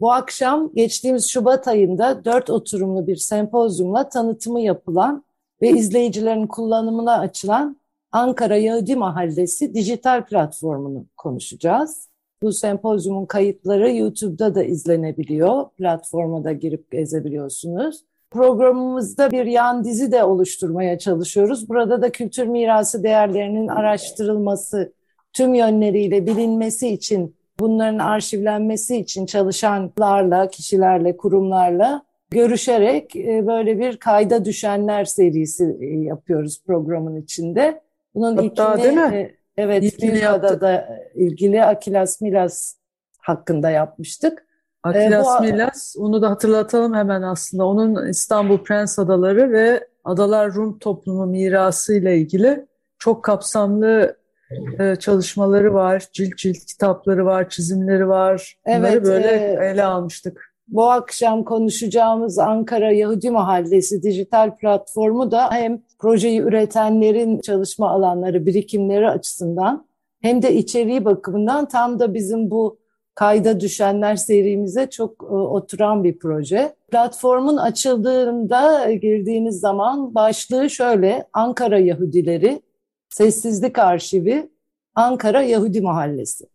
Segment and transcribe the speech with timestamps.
[0.00, 5.24] Bu akşam geçtiğimiz Şubat ayında dört oturumlu bir sempozyumla tanıtımı yapılan
[5.62, 7.80] ve izleyicilerin kullanımına açılan
[8.12, 12.08] Ankara Yahudi Mahallesi dijital platformunu konuşacağız.
[12.42, 15.70] Bu sempozyumun kayıtları YouTube'da da izlenebiliyor.
[15.70, 18.04] Platforma da girip gezebiliyorsunuz.
[18.30, 21.68] Programımızda bir yan dizi de oluşturmaya çalışıyoruz.
[21.68, 24.92] Burada da kültür mirası değerlerinin araştırılması,
[25.32, 34.44] tüm yönleriyle bilinmesi için bunların arşivlenmesi için çalışanlarla, kişilerle, kurumlarla görüşerek e, böyle bir kayda
[34.44, 37.80] düşenler serisi e, yapıyoruz programın içinde.
[38.14, 39.16] Bunun Hatta ilkini, değil mi?
[39.16, 42.74] E, evet, İlkini da ilgili Akilas Milas
[43.18, 44.46] hakkında yapmıştık.
[44.82, 47.66] Akilas ee, Milas, onu da hatırlatalım hemen aslında.
[47.66, 52.66] Onun İstanbul Prens Adaları ve Adalar Rum Toplumu mirası ile ilgili
[52.98, 54.16] çok kapsamlı
[54.78, 58.56] e, çalışmaları var, cilt cilt kitapları var, çizimleri var.
[58.66, 60.50] Bunları evet, böyle e, ele almıştık.
[60.68, 69.08] Bu akşam konuşacağımız Ankara Yahudi Mahallesi dijital platformu da hem projeyi üretenlerin çalışma alanları, birikimleri
[69.08, 69.86] açısından
[70.20, 72.78] hem de içeriği bakımından tam da bizim bu
[73.14, 76.74] kayda düşenler serimize çok e, oturan bir proje.
[76.90, 82.62] Platformun açıldığında girdiğiniz zaman başlığı şöyle Ankara Yahudileri
[83.10, 84.50] Sessizlik Arşivi
[84.94, 86.46] Ankara Yahudi Mahallesi.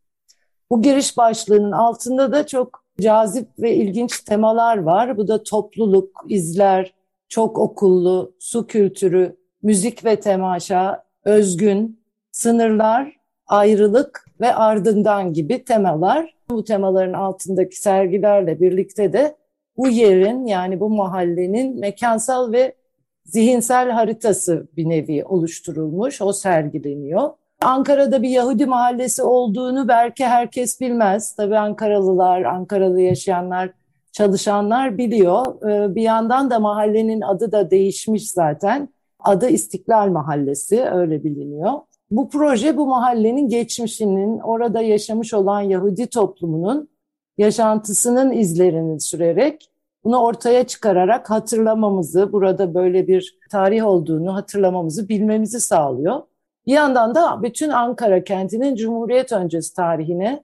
[0.70, 5.18] Bu giriş başlığının altında da çok cazip ve ilginç temalar var.
[5.18, 6.94] Bu da topluluk, izler,
[7.30, 12.00] çok okullu, su kültürü, müzik ve temaşa, özgün,
[12.32, 13.16] sınırlar,
[13.48, 16.36] ayrılık ve ardından gibi temalar.
[16.50, 19.36] Bu temaların altındaki sergilerle birlikte de
[19.78, 22.76] bu yerin yani bu mahallenin mekansal ve
[23.26, 27.30] zihinsel haritası bir nevi oluşturulmuş, o sergileniyor.
[27.62, 31.36] Ankara'da bir Yahudi mahallesi olduğunu belki herkes bilmez.
[31.36, 33.70] Tabii Ankaralılar, Ankara'da yaşayanlar,
[34.12, 35.46] çalışanlar biliyor.
[35.70, 38.90] Ee, bir yandan da mahallenin adı da değişmiş zaten.
[39.20, 41.74] Adı İstiklal Mahallesi, öyle biliniyor.
[42.12, 46.90] Bu proje bu mahallenin geçmişinin, orada yaşamış olan Yahudi toplumunun
[47.38, 49.70] yaşantısının izlerini sürerek
[50.06, 56.22] bunu ortaya çıkararak hatırlamamızı, burada böyle bir tarih olduğunu hatırlamamızı bilmemizi sağlıyor.
[56.68, 60.44] Bir yandan da bütün Ankara kentinin Cumhuriyet öncesi tarihine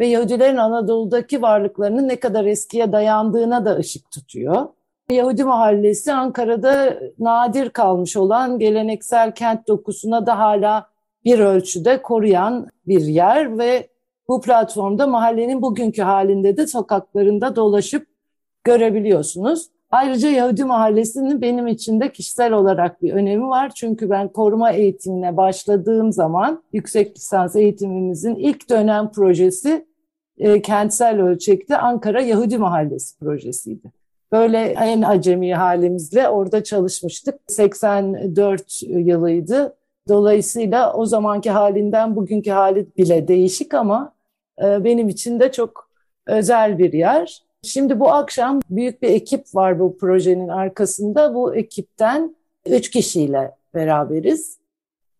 [0.00, 4.66] ve Yahudilerin Anadolu'daki varlıklarının ne kadar eskiye dayandığına da ışık tutuyor.
[5.10, 10.86] Yahudi Mahallesi Ankara'da nadir kalmış olan geleneksel kent dokusuna da hala
[11.24, 13.88] bir ölçüde koruyan bir yer ve
[14.28, 18.11] bu platformda mahallenin bugünkü halinde de sokaklarında dolaşıp
[18.64, 19.68] görebiliyorsunuz.
[19.90, 23.72] Ayrıca Yahudi Mahallesi'nin benim için de kişisel olarak bir önemi var.
[23.74, 29.86] Çünkü ben koruma eğitimine başladığım zaman yüksek lisans eğitimimizin ilk dönem projesi
[30.38, 33.92] e, kentsel ölçekte Ankara Yahudi Mahallesi projesiydi.
[34.32, 37.34] Böyle en acemi halimizle orada çalışmıştık.
[37.48, 39.76] 84 yılıydı.
[40.08, 44.12] Dolayısıyla o zamanki halinden bugünkü hali bile değişik ama
[44.62, 45.90] e, benim için de çok
[46.26, 47.42] özel bir yer.
[47.64, 51.34] Şimdi bu akşam büyük bir ekip var bu projenin arkasında.
[51.34, 52.36] Bu ekipten
[52.66, 54.58] üç kişiyle beraberiz.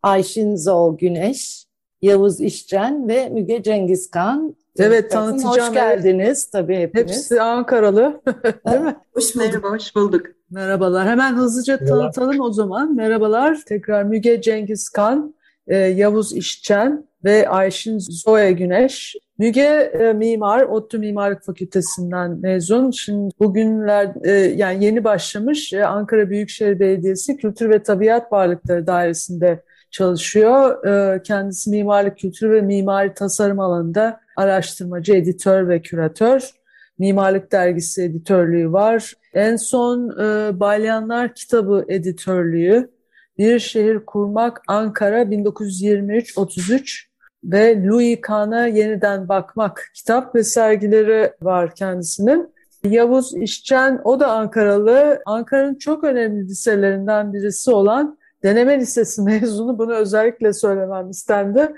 [0.02, 1.66] Ayşin Zol Güneş,
[2.02, 4.56] Yavuz İşcen ve Müge Cengizkan.
[4.78, 5.68] Evet tanıtacağım.
[5.68, 7.16] Hoş geldiniz tabii hepiniz.
[7.16, 8.20] Hepsi Ankaralı
[8.68, 8.96] değil mi?
[9.14, 10.26] Hoş Merhaba, hoş bulduk.
[10.50, 11.08] Merhabalar.
[11.08, 12.00] Hemen hızlıca Merhaba.
[12.00, 12.94] tanıtalım o zaman.
[12.94, 13.60] Merhabalar.
[13.66, 15.34] Tekrar Müge Cengizkan,
[15.66, 19.16] e, Yavuz İşçen ve Ayşin Zoya Güneş.
[19.38, 22.90] Müge e, mimar, ODTÜ Mimarlık Fakültesinden mezun.
[22.90, 29.62] Şimdi bugünler e, yani yeni başlamış e, Ankara Büyükşehir Belediyesi Kültür ve Tabiat Varlıkları Dairesi'nde
[29.90, 30.86] çalışıyor.
[30.86, 36.50] E, kendisi mimarlık kültürü ve mimari tasarım alanında araştırmacı, editör ve küratör.
[36.98, 39.14] Mimarlık Dergisi editörlüğü var.
[39.34, 42.90] En son e, Balyanlar kitabı editörlüğü.
[43.38, 47.11] Bir şehir kurmak Ankara 1923-33
[47.44, 52.52] ve Louis Kahn'a yeniden bakmak kitap ve sergileri var kendisinin.
[52.84, 55.22] Yavuz İşçen, o da Ankaralı.
[55.26, 59.78] Ankara'nın çok önemli liselerinden birisi olan Deneme Lisesi mezunu.
[59.78, 61.72] Bunu özellikle söylemem istendi.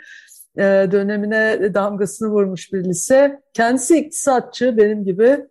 [0.58, 3.40] Ee, dönemine damgasını vurmuş bir lise.
[3.52, 5.46] Kendisi iktisatçı benim gibi.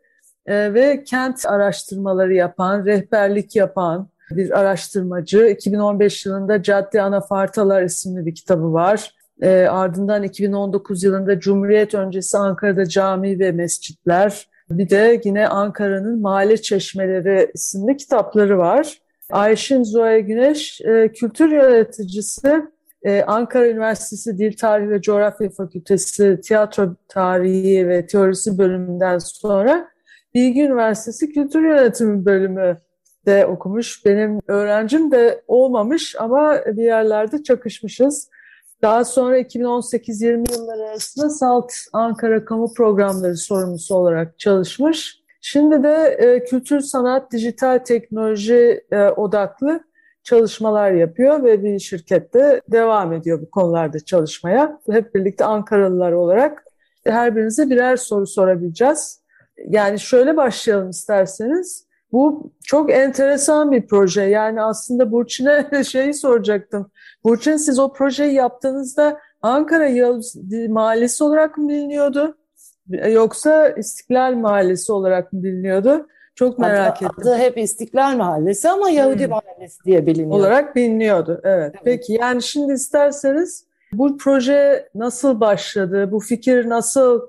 [0.45, 5.47] e, ve kent araştırmaları yapan, rehberlik yapan bir araştırmacı.
[5.47, 9.15] 2015 yılında Cadde Anafartalar isimli bir kitabı var.
[9.41, 14.47] E, ardından 2019 yılında Cumhuriyet öncesi Ankara'da cami ve mescitler.
[14.69, 19.01] Bir de yine Ankara'nın Mahalle Çeşmeleri isimli kitapları var.
[19.31, 22.61] Ayşin Zoya Güneş e, kültür yöneticisi
[23.03, 29.87] e, Ankara Üniversitesi Dil Tarihi ve Coğrafya Fakültesi Tiyatro Tarihi ve Teorisi bölümünden sonra
[30.33, 32.77] Bilgi Üniversitesi Kültür Yönetimi bölümü
[33.25, 34.05] de okumuş.
[34.05, 38.29] Benim öğrencim de olmamış ama bir yerlerde çakışmışız.
[38.83, 45.19] Daha sonra 2018-20 yılları arasında SALT Ankara Kamu Programları sorumlusu olarak çalışmış.
[45.41, 49.83] Şimdi de e, kültür, sanat, dijital teknoloji e, odaklı
[50.23, 54.79] çalışmalar yapıyor ve bir şirkette devam ediyor bu konularda çalışmaya.
[54.91, 56.63] Hep birlikte Ankaralılar olarak
[57.05, 59.21] her birinize birer soru sorabileceğiz.
[59.67, 61.87] Yani şöyle başlayalım isterseniz.
[62.13, 64.21] Bu çok enteresan bir proje.
[64.21, 66.91] Yani aslında Burçin'e şeyi soracaktım.
[67.23, 70.35] Burçin siz o projeyi yaptığınızda Ankara Yavuz
[70.69, 72.37] Mahallesi olarak mı biliniyordu?
[73.09, 76.07] Yoksa İstiklal Mahallesi olarak mı biliniyordu?
[76.35, 77.17] Çok merak adı, ettim.
[77.21, 79.29] Adı hep İstiklal Mahallesi ama Yahudi hmm.
[79.29, 80.39] Mahallesi diye biliniyor.
[80.39, 81.71] Olarak biliniyordu, evet.
[81.73, 81.81] evet.
[81.83, 86.11] Peki yani şimdi isterseniz bu proje nasıl başladı?
[86.11, 87.21] Bu fikir nasıl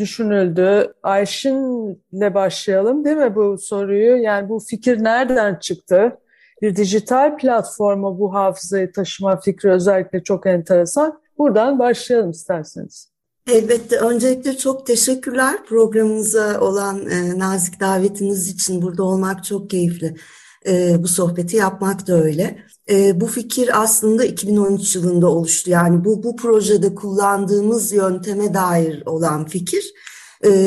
[0.00, 0.94] düşünüldü?
[1.02, 4.16] Ayşin'le başlayalım değil mi bu soruyu?
[4.16, 6.16] Yani bu fikir nereden çıktı?
[6.62, 11.20] Bir dijital platforma bu hafızayı taşıma fikri özellikle çok enteresan.
[11.38, 13.10] Buradan başlayalım isterseniz.
[13.52, 13.96] Elbette.
[13.96, 18.82] Öncelikle çok teşekkürler programımıza olan e, nazik davetiniz için.
[18.82, 20.16] Burada olmak çok keyifli.
[20.66, 22.58] E, bu sohbeti yapmak da öyle.
[22.90, 25.70] E, bu fikir aslında 2013 yılında oluştu.
[25.70, 29.92] Yani bu, bu projede kullandığımız yönteme dair olan fikir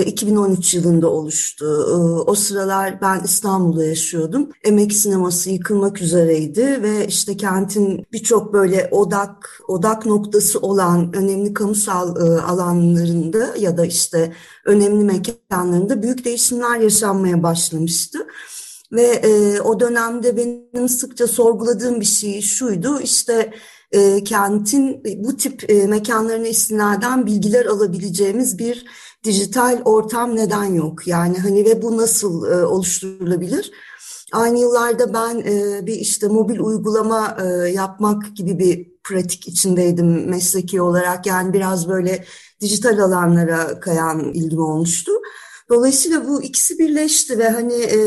[0.05, 1.65] 2013 yılında oluştu.
[2.27, 4.49] O sıralar ben İstanbul'da yaşıyordum.
[4.63, 12.15] Emek sineması yıkılmak üzereydi ve işte kentin birçok böyle odak odak noktası olan önemli kamusal
[12.39, 14.33] alanlarında ya da işte
[14.65, 18.27] önemli mekanlarında büyük değişimler yaşanmaya başlamıştı.
[18.93, 23.53] Ve e, o dönemde benim sıkça sorguladığım bir şey şuydu işte
[23.91, 28.85] e, kentin bu tip e, mekanlarına istinaden bilgiler alabileceğimiz bir
[29.23, 31.07] dijital ortam neden yok?
[31.07, 33.71] Yani hani ve bu nasıl e, oluşturulabilir?
[34.33, 40.81] Aynı yıllarda ben e, bir işte mobil uygulama e, yapmak gibi bir pratik içindeydim mesleki
[40.81, 41.25] olarak.
[41.25, 42.25] Yani biraz böyle
[42.61, 45.11] dijital alanlara kayan ilgim olmuştu.
[45.69, 47.99] Dolayısıyla bu ikisi birleşti ve hani e,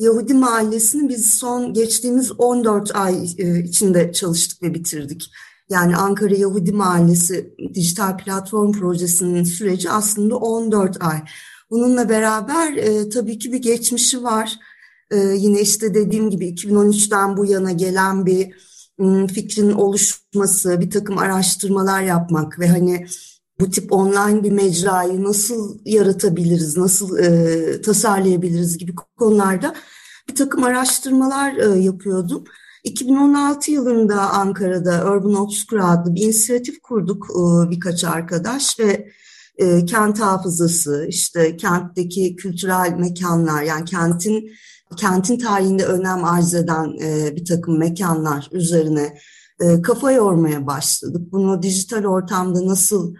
[0.00, 5.30] Yahudi Mahallesi'ni biz son geçtiğimiz 14 ay e, içinde çalıştık ve bitirdik.
[5.70, 11.22] Yani Ankara Yahudi Mahallesi dijital platform projesinin süreci aslında 14 ay.
[11.70, 14.58] Bununla beraber e, tabii ki bir geçmişi var.
[15.10, 18.54] E, yine işte dediğim gibi 2013'ten bu yana gelen bir
[18.98, 23.06] m, fikrin oluşması, bir takım araştırmalar yapmak ve hani
[23.60, 29.74] bu tip online bir mecrayı nasıl yaratabiliriz, nasıl e, tasarlayabiliriz gibi konularda
[30.28, 32.44] bir takım araştırmalar e, yapıyordum.
[32.84, 39.08] 2016 yılında Ankara'da Urban Obscure adlı bir inisiyatif kurduk e, birkaç arkadaş ve
[39.58, 44.50] e, kent hafızası, işte kentteki kültürel mekanlar, yani kentin
[44.96, 49.18] kentin tarihinde önem arz eden e, bir takım mekanlar üzerine
[49.82, 51.22] kafa yormaya başladık.
[51.32, 53.14] Bunu dijital ortamda nasıl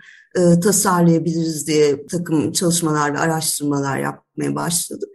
[0.62, 5.08] tasarlayabiliriz diye takım çalışmalar ve araştırmalar yapmaya başladık.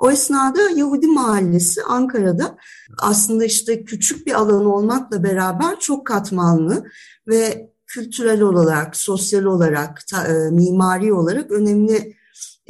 [0.00, 2.56] O esnada Yahudi Mahallesi Ankara'da
[2.98, 6.84] aslında işte küçük bir alan olmakla beraber çok katmanlı
[7.28, 12.16] ve kültürel olarak, sosyal olarak, ta, e, mimari olarak önemli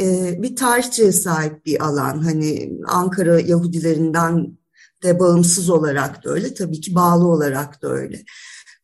[0.01, 2.23] e, bir tarihçeye sahip bir alan.
[2.23, 4.59] Hani Ankara Yahudilerinden
[5.03, 8.25] de bağımsız olarak da öyle, tabii ki bağlı olarak da öyle.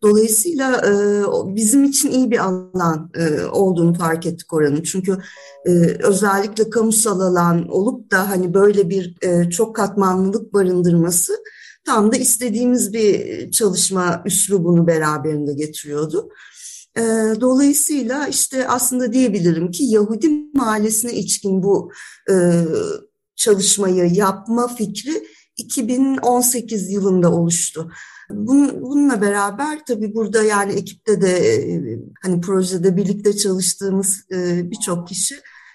[0.03, 0.93] Dolayısıyla e,
[1.57, 4.83] bizim için iyi bir alan e, olduğunu fark ettik oranın.
[4.83, 5.19] Çünkü
[5.67, 5.71] e,
[6.03, 11.33] özellikle kamusal alan olup da hani böyle bir e, çok katmanlılık barındırması
[11.87, 16.29] tam da istediğimiz bir çalışma üslubunu beraberinde getiriyordu.
[16.97, 17.03] E,
[17.41, 21.93] dolayısıyla işte aslında diyebilirim ki Yahudi mahallesine içkin bu
[22.31, 22.35] e,
[23.37, 25.27] çalışmayı yapma fikri
[25.57, 27.93] 2018 yılında oluştu.
[28.31, 31.61] Bununla beraber tabii burada yani ekipte de
[32.23, 34.25] hani projede birlikte çalıştığımız
[34.71, 35.35] birçok kişi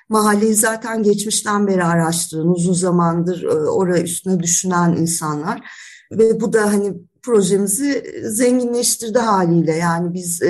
[0.10, 5.62] mahalleyi zaten geçmişten beri araştıran, uzun zamandır oraya üstüne düşünen insanlar
[6.12, 9.76] ve bu da hani projemizi zenginleştirdi haliyle.
[9.76, 10.42] Yani biz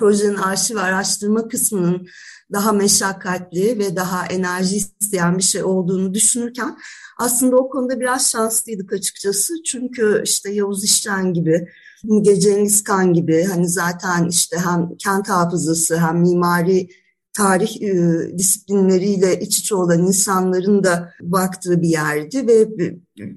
[0.00, 2.06] projenin arşiv araştırma kısmının
[2.52, 6.78] daha meşakkatli ve daha enerji isteyen bir şey olduğunu düşünürken
[7.18, 9.54] aslında o konuda biraz şanslıydık açıkçası.
[9.66, 11.68] Çünkü işte Yavuz İşcan gibi,
[12.04, 16.88] Müge Cengiz Kan gibi hani zaten işte hem kent hafızası hem mimari
[17.36, 22.68] tarih e, disiplinleriyle iç içe olan insanların da baktığı bir yerdi ve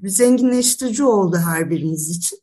[0.08, 2.38] zenginleştirici oldu her birimiz için.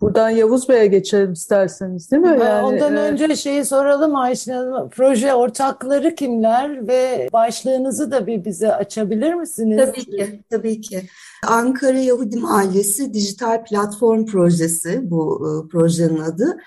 [0.00, 2.38] Buradan Yavuz Bey'e geçelim isterseniz değil mi?
[2.40, 3.00] Yani, Ondan e...
[3.00, 4.90] önce şeyi soralım Ayşin Hanım.
[4.90, 9.86] Proje ortakları kimler ve başlığınızı da bir bize açabilir misiniz?
[9.86, 11.02] Tabii ki, tabii ki.
[11.46, 16.58] Ankara Yahudi Mahallesi Dijital Platform Projesi bu e, projenin adı.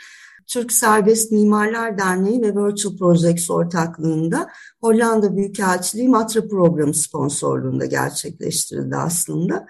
[0.48, 4.50] Türk Serbest Mimarlar Derneği ve Virtual Projects ortaklığında
[4.82, 9.66] Hollanda Büyükelçiliği Matra Programı sponsorluğunda gerçekleştirildi aslında.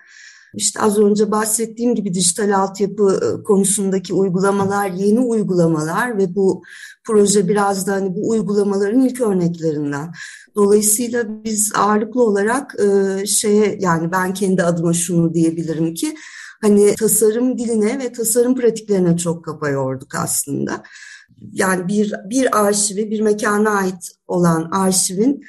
[0.54, 6.64] İşte az önce bahsettiğim gibi dijital altyapı e, konusundaki uygulamalar yeni uygulamalar ve bu
[7.04, 10.12] proje biraz da hani bu uygulamaların ilk örneklerinden.
[10.56, 16.16] Dolayısıyla biz ağırlıklı olarak e, şeye yani ben kendi adıma şunu diyebilirim ki
[16.62, 20.84] hani tasarım diline ve tasarım pratiklerine çok kafa yorduk aslında.
[21.52, 25.42] Yani bir, bir arşivi, bir mekana ait olan arşivin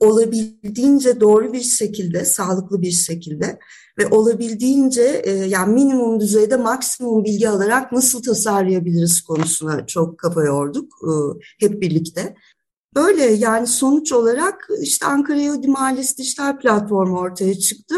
[0.00, 3.58] olabildiğince doğru bir şekilde, sağlıklı bir şekilde
[3.98, 10.92] ve olabildiğince e, yani minimum düzeyde maksimum bilgi alarak nasıl tasarlayabiliriz konusuna çok kafa yorduk
[11.02, 11.12] e,
[11.66, 12.34] hep birlikte.
[12.94, 17.94] Böyle yani sonuç olarak işte Ankara Yahudi Mahallesi Dijital Platformu ortaya çıktı.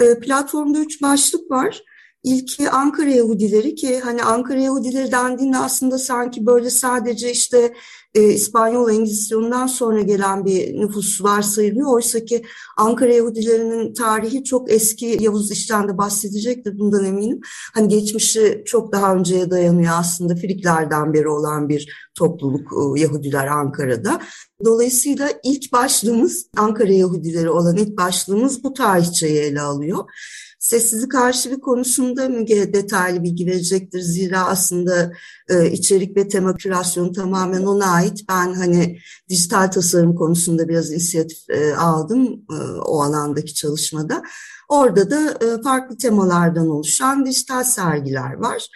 [0.00, 1.82] E, platformda üç başlık var.
[2.22, 7.74] İlki Ankara Yahudileri ki hani Ankara Yahudileri dendiğinde aslında sanki böyle sadece işte
[8.14, 11.94] e, İspanyol Engizisyon'dan sonra gelen bir nüfus varsayılıyor.
[11.94, 12.44] Oysa ki
[12.76, 17.40] Ankara Yahudilerinin tarihi çok eski Yavuz İşten de bahsedecektir bundan eminim.
[17.74, 24.20] Hani geçmişi çok daha önceye dayanıyor aslında Friklerden beri olan bir topluluk e, Yahudiler Ankara'da.
[24.64, 30.04] Dolayısıyla ilk başlığımız Ankara Yahudileri olan ilk başlığımız bu tarihçeyi ele alıyor.
[30.64, 34.00] Sessizlik arşivi konusunda Müge detaylı bilgi verecektir.
[34.00, 35.12] Zira aslında
[35.48, 38.24] e, içerik ve tema kürasyonu tamamen ona ait.
[38.28, 44.22] Ben hani dijital tasarım konusunda biraz inisiyatif e, aldım e, o alandaki çalışmada.
[44.68, 48.66] Orada da e, farklı temalardan oluşan dijital sergiler var.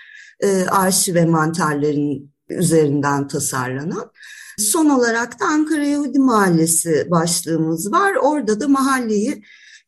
[0.41, 4.11] E, arşiv ve mantarların üzerinden tasarlanan.
[4.59, 8.15] Son olarak da Ankara Yahudi Mahallesi başlığımız var.
[8.23, 9.43] Orada da mahalleyi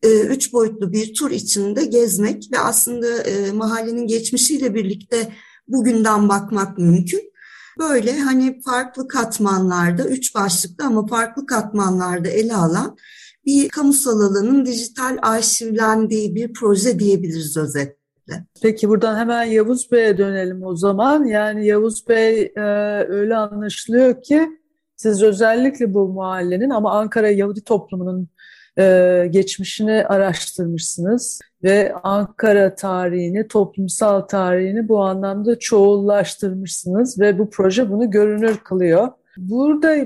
[0.09, 5.33] üç boyutlu bir tur içinde gezmek ve aslında e, mahallenin geçmişiyle birlikte
[5.69, 7.30] bugünden bakmak mümkün.
[7.78, 12.97] Böyle hani farklı katmanlarda, üç başlıklı ama farklı katmanlarda ele alan
[13.47, 17.97] bir kamusal alanın dijital arşivlendiği bir proje diyebiliriz özetle.
[18.62, 21.25] Peki buradan hemen Yavuz Bey'e dönelim o zaman.
[21.25, 22.61] Yani Yavuz Bey e,
[23.09, 24.49] öyle anlaşılıyor ki
[24.97, 28.28] siz özellikle bu mahallenin ama Ankara Yahudi toplumunun
[28.79, 38.11] e, geçmişini araştırmışsınız ve Ankara tarihini, toplumsal tarihini bu anlamda çoğullaştırmışsınız ve bu proje bunu
[38.11, 39.09] görünür kılıyor.
[39.37, 39.97] Burada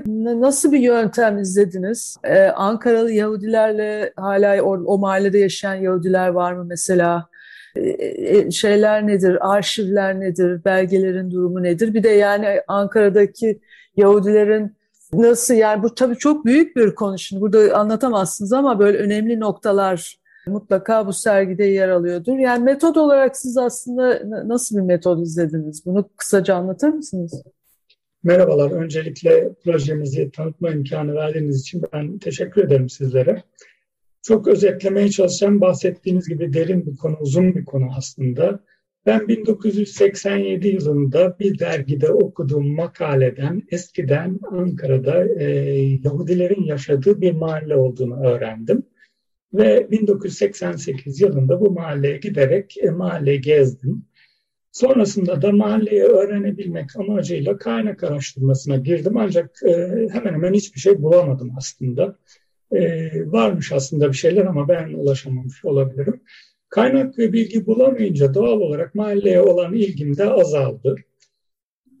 [0.41, 2.17] nasıl bir yöntem izlediniz?
[2.23, 7.27] Ee, Ankaralı Yahudilerle hala o, o mahallede yaşayan Yahudiler var mı mesela?
[7.75, 9.53] Ee, şeyler nedir?
[9.53, 10.65] Arşivler nedir?
[10.65, 11.93] Belgelerin durumu nedir?
[11.93, 13.59] Bir de yani Ankara'daki
[13.97, 14.75] Yahudilerin
[15.13, 20.17] nasıl yani bu tabii çok büyük bir konu şimdi burada anlatamazsınız ama böyle önemli noktalar
[20.47, 22.37] mutlaka bu sergide yer alıyordur.
[22.37, 25.85] Yani metod olarak siz aslında nasıl bir metod izlediniz?
[25.85, 27.43] Bunu kısaca anlatır mısınız?
[28.23, 28.71] Merhabalar.
[28.71, 33.43] Öncelikle projemizi tanıtma imkanı verdiğiniz için ben teşekkür ederim sizlere.
[34.21, 35.61] Çok özetlemeye çalışacağım.
[35.61, 38.59] Bahsettiğiniz gibi derin bir konu, uzun bir konu aslında.
[39.05, 45.45] Ben 1987 yılında bir dergide okuduğum makaleden eskiden Ankara'da e,
[46.03, 48.83] Yahudilerin yaşadığı bir mahalle olduğunu öğrendim.
[49.53, 54.05] Ve 1988 yılında bu mahalleye giderek e, mahalleyi gezdim.
[54.71, 59.71] Sonrasında da mahalleyi öğrenebilmek amacıyla kaynak araştırmasına girdim ancak e,
[60.11, 62.17] hemen hemen hiçbir şey bulamadım aslında.
[62.71, 66.21] E, varmış aslında bir şeyler ama ben ulaşamamış olabilirim.
[66.75, 70.95] Kaynak ve bilgi bulamayınca doğal olarak mahalleye olan ilgim de azaldı.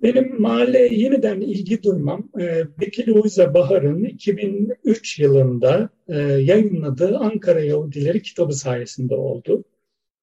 [0.03, 8.21] Benim mahalleye yeniden ilgi duymam e, Bekir Uyza Bahar'ın 2003 yılında e, yayınladığı Ankara Yahudileri
[8.21, 9.63] kitabı sayesinde oldu.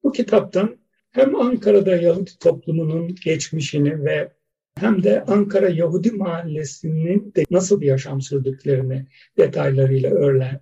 [0.03, 0.77] Bu kitaptan
[1.11, 4.33] hem Ankara'da Yahudi toplumunun geçmişini ve
[4.79, 9.07] hem de Ankara Yahudi Mahallesi'nin de nasıl bir yaşam sürdüklerini
[9.39, 10.11] detaylarıyla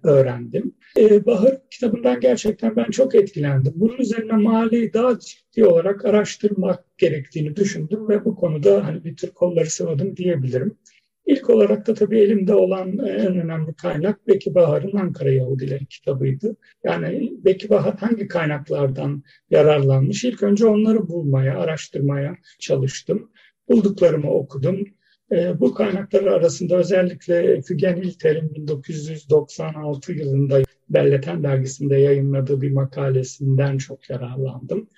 [0.03, 0.75] öğrendim.
[0.97, 3.73] Ee, Bahar kitabından gerçekten ben çok etkilendim.
[3.77, 9.31] Bunun üzerine mahalleyi daha ciddi olarak araştırmak gerektiğini düşündüm ve bu konuda hani bir tür
[9.31, 10.77] kolları sıvadım diyebilirim.
[11.27, 16.57] İlk olarak da tabii elimde olan en önemli kaynak Beki Bahar'ın Ankara Yahudileri kitabıydı.
[16.85, 20.25] Yani Beki Bahar hangi kaynaklardan yararlanmış?
[20.25, 23.31] İlk önce onları bulmaya, araştırmaya çalıştım.
[23.71, 24.85] Bulduklarımı okudum.
[25.33, 34.11] E, bu kaynaklar arasında özellikle Fügen İlter'in 1996 yılında Belleten dergisinde yayınladığı bir makalesinden çok
[34.11, 34.89] yararlandım.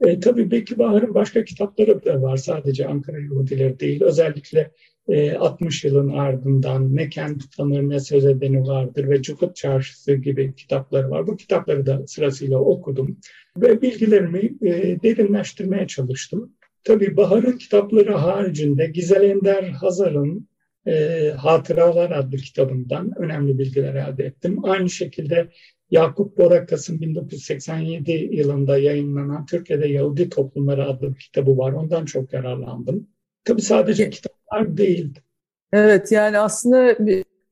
[0.00, 2.36] E, tabii Beki Bahar'ın başka kitapları da var.
[2.36, 4.02] Sadece Ankara Yahudileri değil.
[4.02, 4.70] Özellikle
[5.08, 10.54] e, 60 yılın ardından Ne Kendi Tanır Ne Söz Edeni Vardır ve Cukut Çarşısı gibi
[10.54, 11.26] kitapları var.
[11.26, 13.16] Bu kitapları da sırasıyla okudum
[13.56, 16.52] ve bilgilerimi e, derinleştirmeye çalıştım.
[16.84, 20.48] Tabii Bahar'ın kitapları haricinde Gizel Ender Hazar'ın
[20.86, 24.64] e, Hatıralar adlı kitabından önemli bilgiler elde ettim.
[24.64, 25.48] Aynı şekilde
[25.90, 31.72] Yakup Borakas'ın 1987 yılında yayınlanan Türkiye'de Yahudi Toplumları adlı bir kitabı var.
[31.72, 33.08] Ondan çok yararlandım.
[33.44, 35.18] Tabii sadece kitaplar değil.
[35.72, 36.96] Evet yani aslında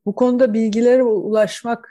[0.07, 1.89] bu konuda bilgilere ulaşmak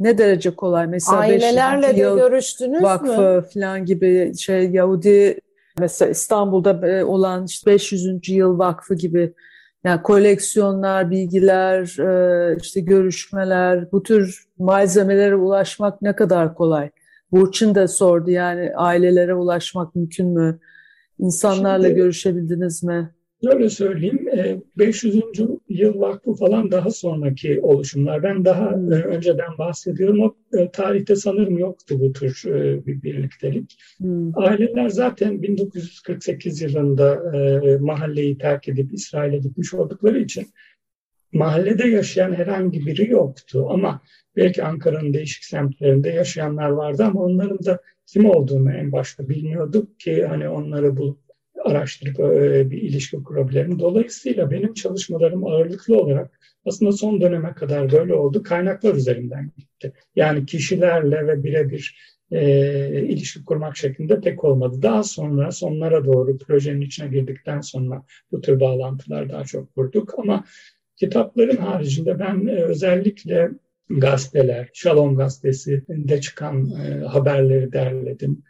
[0.00, 0.86] ne derece kolay?
[0.86, 3.12] Mesela Ailelerle de görüştünüz vakfı mü?
[3.12, 5.40] Vakfı falan gibi şey Yahudi
[5.78, 8.28] mesela İstanbul'da e, olan işte 500.
[8.28, 9.34] yıl vakfı gibi
[9.84, 16.90] yani koleksiyonlar, bilgiler, e, işte görüşmeler, bu tür malzemelere ulaşmak ne kadar kolay?
[17.32, 20.58] Burçin de sordu yani ailelere ulaşmak mümkün mü?
[21.18, 23.14] İnsanlarla Şimdi, görüşebildiniz mi?
[23.44, 24.26] Şöyle söyleyeyim,
[24.78, 25.16] 500.
[25.16, 25.20] E,
[25.68, 28.22] yıl vakfı falan daha sonraki oluşumlar.
[28.22, 28.92] Ben daha hmm.
[28.92, 30.20] E, önceden bahsediyorum.
[30.20, 32.42] O e, tarihte sanırım yoktu bu tür
[32.86, 33.78] bir birliktelik.
[33.98, 34.38] Hmm.
[34.38, 37.22] Aileler zaten 1948 yılında
[37.80, 40.46] mahalleyi terk edip İsrail'e gitmiş oldukları için
[41.32, 43.66] mahallede yaşayan herhangi biri yoktu.
[43.70, 44.00] Ama
[44.36, 50.26] belki Ankara'nın değişik semtlerinde yaşayanlar vardı ama onların da kim olduğunu en başta bilmiyorduk ki
[50.26, 51.23] hani onları bulup
[51.64, 52.18] araştırıp
[52.70, 53.78] bir ilişki kurabilirim.
[53.78, 58.42] Dolayısıyla benim çalışmalarım ağırlıklı olarak aslında son döneme kadar böyle oldu.
[58.42, 59.92] Kaynaklar üzerinden gitti.
[60.16, 61.96] Yani kişilerle ve birebir
[62.30, 64.82] e, ilişki kurmak şeklinde pek olmadı.
[64.82, 70.18] Daha sonra sonlara doğru projenin içine girdikten sonra bu tür bağlantılar daha çok kurduk.
[70.18, 70.44] Ama
[70.96, 73.50] kitapların haricinde ben e, özellikle
[73.90, 78.42] gazeteler, Shalom gazetesinde çıkan e, haberleri derledim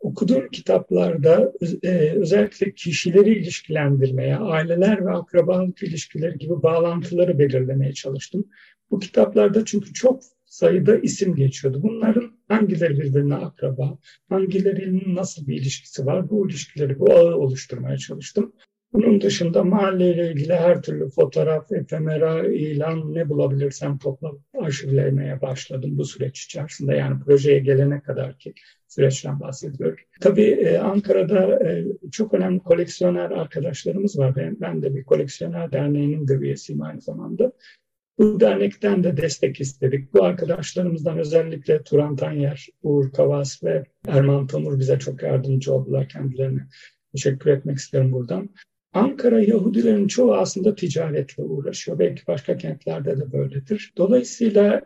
[0.00, 8.48] okuduğum kitaplarda e, özellikle kişileri ilişkilendirmeye, aileler ve akrabalık ilişkileri gibi bağlantıları belirlemeye çalıştım.
[8.90, 11.82] Bu kitaplarda çünkü çok sayıda isim geçiyordu.
[11.82, 18.52] Bunların hangileri birbirine akraba, hangilerinin nasıl bir ilişkisi var bu ilişkileri, bu ağı oluşturmaya çalıştım.
[18.92, 26.04] Bunun dışında mahalleyle ilgili her türlü fotoğraf, efemera, ilan ne bulabilirsem toplayıp arşivlemeye başladım bu
[26.04, 26.94] süreç içerisinde.
[26.94, 28.54] Yani projeye gelene kadar ki
[28.88, 29.98] süreçten bahsediyorum.
[30.20, 34.36] Tabii e, Ankara'da e, çok önemli koleksiyoner arkadaşlarımız var.
[34.36, 37.52] Ben, ben de bir koleksiyoner derneğinin de üyesiyim aynı zamanda.
[38.18, 40.14] Bu dernekten de destek istedik.
[40.14, 46.08] Bu arkadaşlarımızdan özellikle Turan Tanyer, Uğur Kavas ve Erman Tomur bize çok yardımcı oldular.
[46.08, 46.66] Kendilerine
[47.12, 48.50] teşekkür etmek isterim buradan.
[48.96, 51.98] Ankara Yahudilerin çoğu aslında ticaretle uğraşıyor.
[51.98, 53.92] Belki başka kentlerde de böyledir.
[53.96, 54.80] Dolayısıyla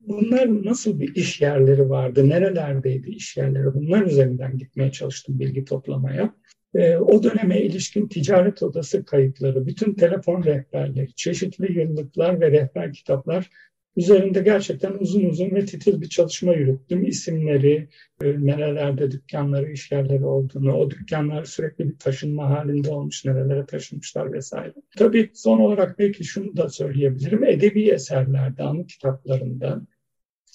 [0.00, 6.34] bunlar nasıl bir iş yerleri vardı, nerelerdeydi iş yerleri bunlar üzerinden gitmeye çalıştım bilgi toplamaya.
[6.74, 13.50] E, o döneme ilişkin ticaret odası kayıtları, bütün telefon rehberleri, çeşitli yıllıklar ve rehber kitaplar
[13.96, 17.04] Üzerinde gerçekten uzun uzun ve titiz bir çalışma yürüttüm.
[17.04, 17.88] İsimleri,
[18.22, 24.32] e, nerelerde dükkanları, iş yerleri olduğunu, o dükkanlar sürekli bir taşınma halinde olmuş, nerelere taşınmışlar
[24.32, 24.74] vesaire.
[24.96, 27.44] Tabii son olarak belki şunu da söyleyebilirim.
[27.44, 29.82] Edebi eserlerde, anı kitaplarında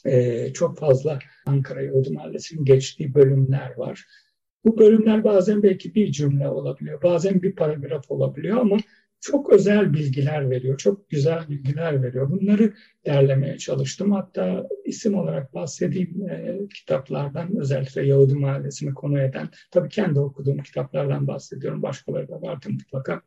[0.06, 4.06] e, çok fazla Ankara Yolcu Mahallesi'nin geçtiği bölümler var.
[4.66, 8.78] Bu bölümler bazen belki bir cümle olabiliyor, bazen bir paragraf olabiliyor ama
[9.26, 12.32] çok özel bilgiler veriyor, çok güzel bilgiler veriyor.
[12.32, 12.74] Bunları
[13.06, 14.12] derlemeye çalıştım.
[14.12, 21.28] Hatta isim olarak bahsedeyim e, kitaplardan, özellikle Yahudi Mahallesi'ni konu eden, tabii kendi okuduğum kitaplardan
[21.28, 23.22] bahsediyorum, başkaları da vardı mutlaka.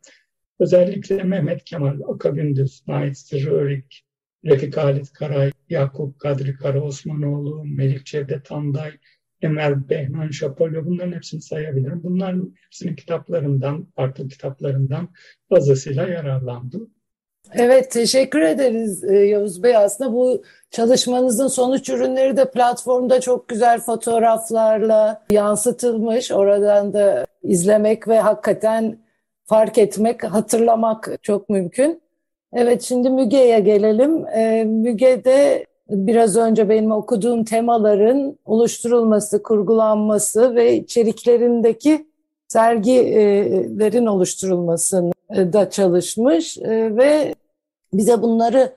[0.60, 4.04] Özellikle Mehmet Kemal, Akabündüz, Nait Sırrıörik,
[4.44, 8.92] Refik Halit Karay, Yakup Kadri Kara Osmanoğlu, Melik Cevdet Tanday,
[9.42, 12.00] Emel Behman Şapolyo bunların hepsini sayabilirim.
[12.04, 15.08] Bunların hepsinin kitaplarından, farklı kitaplarından
[15.48, 16.90] fazlasıyla yararlandım.
[17.52, 19.76] Evet, teşekkür ederiz e, Yavuz Bey.
[19.76, 26.32] Aslında bu çalışmanızın sonuç ürünleri de platformda çok güzel fotoğraflarla yansıtılmış.
[26.32, 28.98] Oradan da izlemek ve hakikaten
[29.44, 32.02] fark etmek, hatırlamak çok mümkün.
[32.52, 34.26] Evet, şimdi Müge'ye gelelim.
[34.26, 42.06] E, Müge'de biraz önce benim okuduğum temaların oluşturulması, kurgulanması ve içeriklerindeki
[42.48, 47.34] sergilerin oluşturulmasını e, da çalışmış e, ve
[47.92, 48.72] bize bunları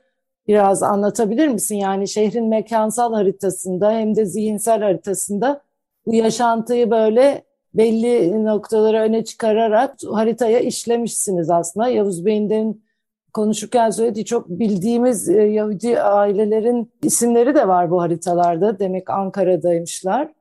[0.47, 1.75] biraz anlatabilir misin?
[1.75, 5.61] Yani şehrin mekansal haritasında hem de zihinsel haritasında
[6.05, 7.43] bu yaşantıyı böyle
[7.73, 11.87] belli noktaları öne çıkararak haritaya işlemişsiniz aslında.
[11.87, 12.49] Yavuz Bey'in
[13.33, 18.79] konuşurken söylediği çok bildiğimiz e, Yahudi ailelerin isimleri de var bu haritalarda.
[18.79, 20.31] Demek Ankara'daymışlar.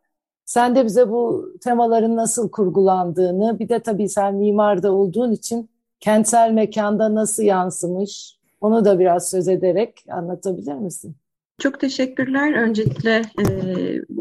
[0.45, 6.51] Sen de bize bu temaların nasıl kurgulandığını, bir de tabii sen mimarda olduğun için kentsel
[6.51, 11.17] mekanda nasıl yansımış, onu da biraz söz ederek anlatabilir misin?
[11.59, 12.55] Çok teşekkürler.
[12.55, 13.45] Öncelikle e,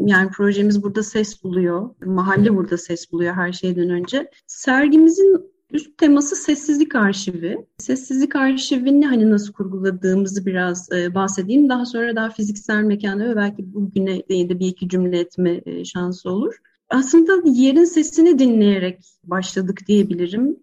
[0.05, 1.89] yani projemiz burada ses buluyor.
[2.05, 4.29] Mahalle burada ses buluyor her şeyden önce.
[4.47, 7.65] Sergimizin üst teması sessizlik arşivi.
[7.77, 11.69] Sessizlik arşivini hani nasıl kurguladığımızı biraz e, bahsedeyim.
[11.69, 16.29] Daha sonra daha fiziksel mekanda ve belki bugüne de bir iki cümle etme e, şansı
[16.29, 16.55] olur.
[16.89, 20.57] Aslında yerin sesini dinleyerek başladık diyebilirim.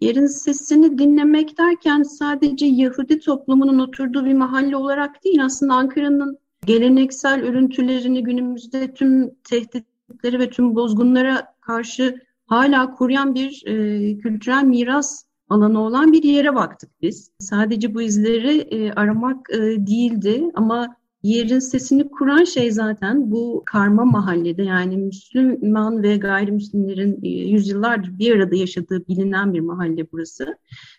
[0.00, 7.42] Yerin sesini dinlemek derken sadece Yahudi toplumunun oturduğu bir mahalle olarak değil aslında Ankara'nın geleneksel
[7.42, 15.80] örüntülerini günümüzde tüm tehditleri ve tüm bozgunlara karşı hala koruyan bir e, kültürel miras alanı
[15.80, 17.30] olan bir yere baktık biz.
[17.38, 24.04] Sadece bu izleri e, aramak e, değildi ama yerin sesini kuran şey zaten bu karma
[24.04, 30.56] mahallede yani Müslüman ve gayrimüslimlerin e, yüzyıllardır bir arada yaşadığı bilinen bir mahalle burası.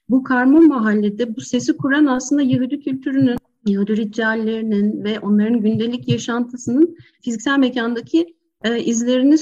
[0.09, 6.97] Bu karma mahallede bu sesi kuran aslında Yahudi kültürünün, Yahudi ritüellerinin ve onların gündelik yaşantısının
[7.21, 9.37] fiziksel mekandaki e, izlerini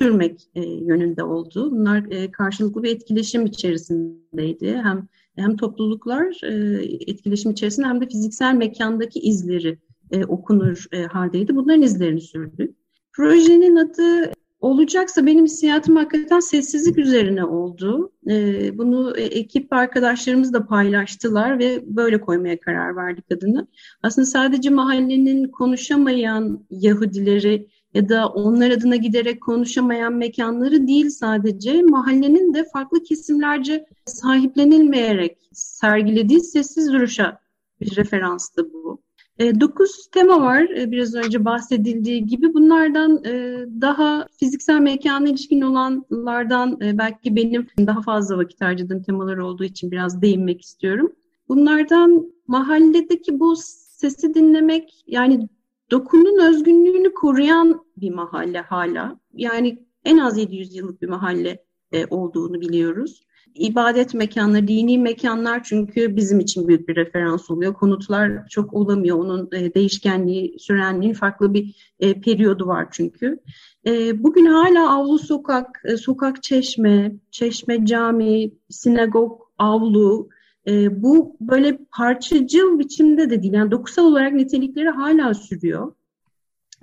[0.00, 1.70] sürmek e, yönünde oldu.
[1.70, 4.80] Bunlar e, karşılıklı bir etkileşim içerisindeydi.
[4.82, 9.78] Hem hem topluluklar e, etkileşim içerisinde hem de fiziksel mekandaki izleri
[10.10, 11.56] e, okunur e, haldeydi.
[11.56, 12.76] Bunların izlerini sürdük.
[13.12, 18.12] Projenin adı olacaksa benim hissiyatım hakikaten sessizlik üzerine oldu.
[18.28, 23.66] E, bunu e, ekip arkadaşlarımız da paylaştılar ve böyle koymaya karar verdik adını.
[24.02, 32.54] Aslında sadece mahallenin konuşamayan Yahudileri ya da onlar adına giderek konuşamayan mekanları değil sadece mahallenin
[32.54, 37.38] de farklı kesimlerce sahiplenilmeyerek sergilediği sessiz duruşa
[37.80, 39.02] bir referanstı bu.
[39.38, 42.54] E, dokuz tema var e, biraz önce bahsedildiği gibi.
[42.54, 49.64] Bunlardan e, daha fiziksel mekana ilişkin olanlardan belki benim daha fazla vakit harcadığım temalar olduğu
[49.64, 51.12] için biraz değinmek istiyorum.
[51.48, 55.48] Bunlardan mahalledeki bu sesi dinlemek yani
[55.90, 59.20] dokunun özgünlüğünü koruyan bir mahalle hala.
[59.34, 61.64] Yani en az 700 yıllık bir mahalle
[62.10, 63.26] olduğunu biliyoruz
[63.58, 67.74] ibadet mekanları, dini mekanlar çünkü bizim için büyük bir referans oluyor.
[67.74, 69.18] Konutlar çok olamıyor.
[69.18, 73.38] Onun e, değişkenliği, sürenliğin farklı bir e, periyodu var çünkü.
[73.86, 80.28] E, bugün hala avlu sokak, e, sokak çeşme, çeşme cami, sinagog, avlu,
[80.68, 83.54] e, bu böyle parçacıl biçimde de değil.
[83.54, 85.92] Yani dokusal olarak nitelikleri hala sürüyor.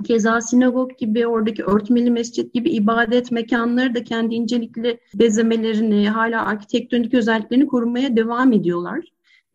[0.03, 7.13] Keza sinagog gibi, oradaki örtmeli mescit gibi ibadet mekanları da kendi incelikli bezemelerini, hala arkitektonik
[7.13, 8.99] özelliklerini korumaya devam ediyorlar.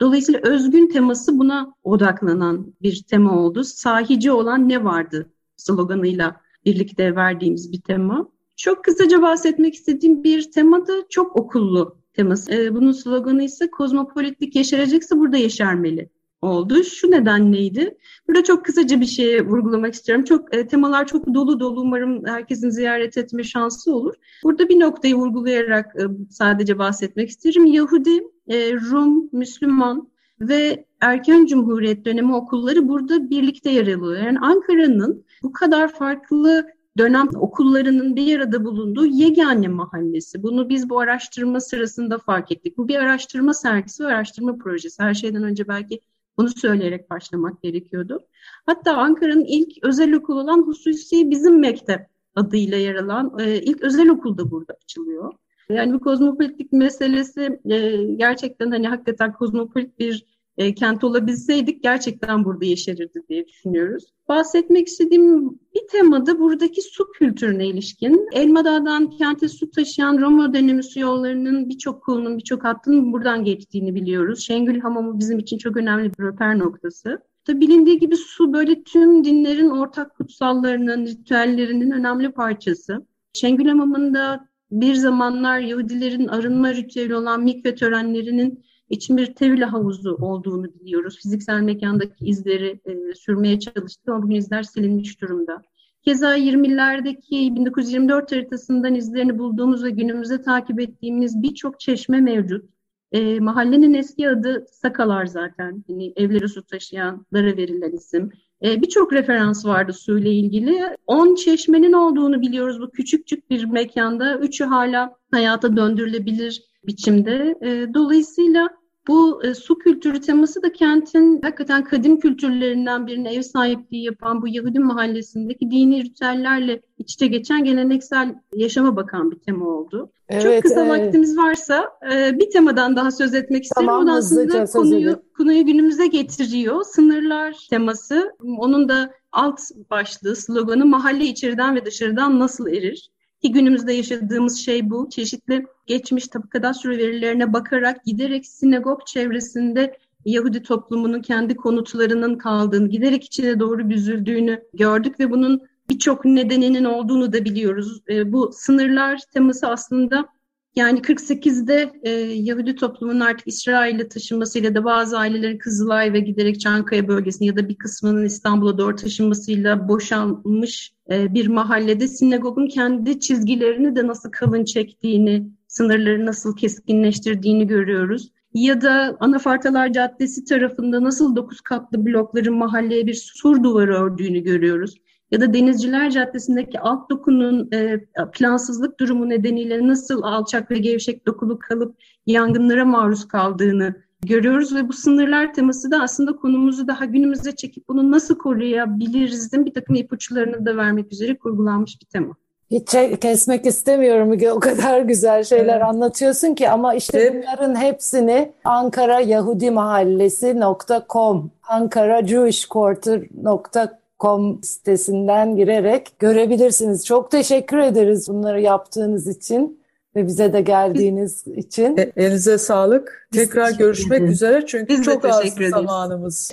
[0.01, 3.65] Dolayısıyla özgün teması buna odaklanan bir tema oldu.
[3.65, 8.29] Sahici olan ne vardı sloganıyla birlikte verdiğimiz bir tema.
[8.57, 12.53] Çok kısaca bahsetmek istediğim bir tema da çok okullu teması.
[12.53, 16.09] Ee, bunun sloganı ise kozmopolitlik yeşerecekse burada yeşermeli
[16.43, 16.85] oldu.
[16.85, 17.99] Şu nedenleydi.
[18.29, 20.25] Burada çok kısaca bir şeye vurgulamak istiyorum.
[20.25, 21.81] Çok e, temalar çok dolu dolu.
[21.81, 24.15] Umarım herkesin ziyaret etme şansı olur.
[24.45, 27.67] Burada bir noktayı vurgulayarak e, sadece bahsetmek isterim.
[27.67, 30.09] Yahudi, e, Rum, Müslüman
[30.41, 34.23] ve erken cumhuriyet dönemi okulları burada birlikte yer alıyor.
[34.23, 36.67] Yani Ankara'nın bu kadar farklı
[36.99, 40.43] dönem okullarının bir arada bulunduğu yegane mahallesi.
[40.43, 42.79] Bunu biz bu araştırma sırasında fark ettik.
[42.79, 45.03] Bu bir araştırma sergisi araştırma projesi.
[45.03, 46.01] Her şeyden önce belki
[46.39, 48.21] bunu söyleyerek başlamak gerekiyordu.
[48.67, 54.09] Hatta Ankara'nın ilk özel okulu olan Hususi Bizim Mektep adıyla yer alan e, ilk özel
[54.09, 55.33] okul da burada açılıyor.
[55.69, 62.65] Yani bu kozmopolitlik meselesi e, gerçekten hani hakikaten kozmopolit bir e, kent olabilseydik gerçekten burada
[62.65, 64.05] yeşerirdi diye düşünüyoruz.
[64.29, 68.29] Bahsetmek istediğim bir temada buradaki su kültürüne ilişkin.
[68.33, 74.41] Elmadağ'dan kente su taşıyan Roma dönemi su yollarının birçok kolunun, birçok hattının buradan geçtiğini biliyoruz.
[74.41, 77.19] Şengül Hamamı bizim için çok önemli bir röper noktası.
[77.45, 83.07] Tabi bilindiği gibi su böyle tüm dinlerin ortak kutsallarının, ritüellerinin önemli parçası.
[83.33, 90.75] Şengül Hamamı'nda bir zamanlar Yahudilerin arınma ritüeli olan mikve törenlerinin için bir tevhile havuzu olduğunu
[90.75, 91.19] biliyoruz.
[91.23, 95.63] Fiziksel mekandaki izleri e, sürmeye çalıştık ama bugün izler silinmiş durumda.
[96.03, 102.71] Keza 20'lerdeki 1924 haritasından izlerini bulduğumuz ve günümüzde takip ettiğimiz birçok çeşme mevcut.
[103.13, 105.85] E, mahallenin eski adı Sakalar zaten.
[105.89, 108.31] Hani evlere su taşıyanlara verilen isim.
[108.65, 110.97] E, Birçok referans vardı suyla ilgili.
[111.07, 114.39] 10 çeşmenin olduğunu biliyoruz bu küçükçük bir mekanda.
[114.39, 117.55] Üçü hala hayata döndürülebilir biçimde.
[117.63, 118.69] E, dolayısıyla
[119.09, 124.49] bu e, su kültürü teması da kentin hakikaten kadim kültürlerinden birine ev sahipliği yapan bu
[124.49, 130.11] Yahudi mahallesindeki dini ritüellerle iç içe geçen geleneksel yaşama bakan bir tema oldu.
[130.29, 130.89] Evet, Çok kısa e...
[130.89, 133.87] vaktimiz varsa e, bir temadan daha söz etmek isterim.
[133.87, 136.85] Tamam, Ondan aslında konuyu, konuyu günümüze getiriyor.
[136.85, 138.33] Sınırlar teması.
[138.59, 139.61] Onun da alt
[139.91, 143.11] başlığı, sloganı mahalle içeriden ve dışarıdan nasıl erir?
[143.43, 145.09] Ki günümüzde yaşadığımız şey bu.
[145.11, 153.25] Çeşitli geçmiş tabi kadastro verilerine bakarak giderek sinagog çevresinde Yahudi toplumunun kendi konutlarının kaldığını, giderek
[153.25, 158.03] içine doğru büzüldüğünü gördük ve bunun birçok nedeninin olduğunu da biliyoruz.
[158.09, 160.29] E, bu sınırlar teması aslında
[160.77, 167.09] yani 48'de e, Yahudi toplumunun artık İsrail'e taşınmasıyla da bazı ailelerin Kızılay ve giderek Çankaya
[167.09, 173.97] bölgesine ya da bir kısmının İstanbul'a doğru taşınmasıyla boşalmış e, bir mahallede sinagogun kendi çizgilerini
[173.97, 178.33] de nasıl kalın çektiğini, sınırları nasıl keskinleştirdiğini görüyoruz.
[178.55, 184.95] Ya da Anafartalar Caddesi tarafında nasıl dokuz katlı blokların mahalleye bir sur duvarı ördüğünü görüyoruz
[185.31, 188.01] ya da Denizciler Caddesi'ndeki alt dokunun e,
[188.33, 194.93] plansızlık durumu nedeniyle nasıl alçak ve gevşek dokulu kalıp yangınlara maruz kaldığını görüyoruz ve bu
[194.93, 200.77] sınırlar teması da aslında konumuzu daha günümüze çekip bunu nasıl koruyabiliriz'in bir takım ipuçlarını da
[200.77, 202.35] vermek üzere kurgulanmış bir tema.
[202.71, 204.53] Hiç kesmek istemiyorum Müge.
[204.53, 205.85] O kadar güzel şeyler evet.
[205.85, 207.45] anlatıyorsun ki ama işte evet.
[207.47, 217.07] bunların hepsini Ankara Yahudi Mahallesi.com, Ankara Jewish Quarter.com com sitesinden girerek görebilirsiniz.
[217.07, 219.81] Çok teşekkür ederiz bunları yaptığınız için
[220.17, 221.97] ve bize de geldiğiniz için.
[221.97, 223.29] E, elinize sağlık.
[223.33, 224.35] Biz Tekrar görüşmek ederiz.
[224.35, 226.53] üzere çünkü Biz çok az zamanımız.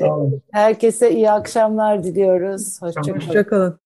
[0.51, 2.81] Herkese iyi akşamlar diliyoruz.
[2.81, 3.15] Hoşçakalın.
[3.19, 3.79] Hoşçakalın.